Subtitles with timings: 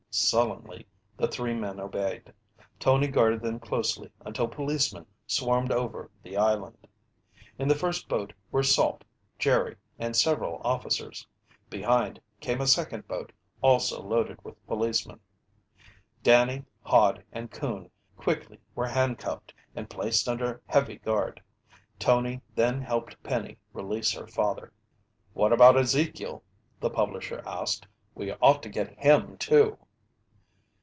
[0.13, 2.33] Sullenly the three men obeyed.
[2.81, 6.85] Tony guarded them closely until policemen swarmed over the island.
[7.57, 9.05] In the first boat were Salt,
[9.39, 11.25] Jerry and several officers.
[11.69, 15.21] Behind came a second boat, also loaded with policemen.
[16.23, 21.41] Danny, Hod and Coon quickly were handcuffed and placed under heavy guard.
[21.99, 24.73] Tony then helped Penny release her father.
[25.31, 26.43] "What about Ezekiel?"
[26.81, 27.87] the publisher asked.
[28.13, 29.77] "We ought to get him too!"